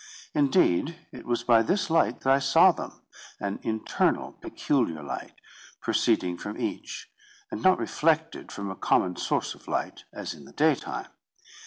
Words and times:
Indeed 0.33 0.97
it 1.11 1.27
was 1.27 1.43
by 1.43 1.61
this 1.61 1.91
light 1.91 2.21
that 2.21 2.33
I 2.33 2.39
saw 2.39 2.71
them, 2.71 3.03
an 3.39 3.59
internal, 3.61 4.31
peculiar 4.31 5.03
light, 5.03 5.35
proceeding 5.79 6.39
from 6.39 6.57
each, 6.57 7.11
and 7.51 7.61
not 7.61 7.77
reflected 7.77 8.51
from 8.51 8.71
a 8.71 8.75
common 8.75 9.15
source 9.15 9.53
of 9.53 9.67
light 9.67 10.05
as 10.11 10.33
in 10.33 10.45
the 10.45 10.53
daytime. 10.53 11.09